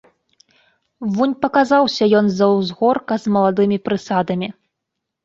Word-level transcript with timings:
Вунь 1.17 1.35
паказаўся 1.43 2.03
ён 2.19 2.25
з-за 2.31 2.47
ўзгорка 2.53 3.13
з 3.27 3.35
маладымі 3.35 3.77
прысадамі. 3.89 4.49